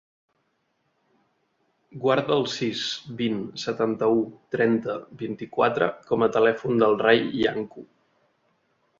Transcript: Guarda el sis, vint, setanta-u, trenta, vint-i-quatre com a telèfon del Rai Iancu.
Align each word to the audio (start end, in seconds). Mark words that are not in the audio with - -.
Guarda 2.05 2.31
el 2.35 2.47
sis, 2.53 2.79
vint, 3.19 3.37
setanta-u, 3.63 4.23
trenta, 4.55 4.95
vint-i-quatre 5.19 5.89
com 6.09 6.25
a 6.25 6.31
telèfon 6.37 6.81
del 6.85 6.97
Rai 7.03 7.21
Iancu. 7.43 7.85